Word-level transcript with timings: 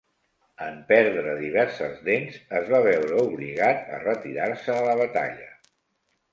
En 0.67 0.77
perdre 0.91 1.35
diverses 1.41 1.99
dents, 2.07 2.39
es 2.61 2.73
va 2.73 2.81
veure 2.89 3.21
obligat 3.27 3.95
a 3.99 4.03
retirar-se 4.09 4.81
de 4.81 4.83
la 4.91 4.99
batalla. 5.07 5.51